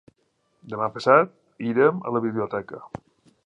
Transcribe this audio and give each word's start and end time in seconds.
Demà 0.71 0.87
passat 0.95 1.35
irem 1.73 1.99
a 2.11 2.17
la 2.17 2.25
biblioteca. 2.27 2.83